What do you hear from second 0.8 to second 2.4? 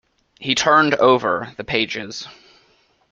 over the pages.